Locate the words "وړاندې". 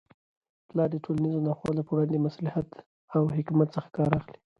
1.93-2.15